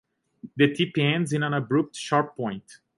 [0.55, 2.79] The tip ends in an abrupt sharp point.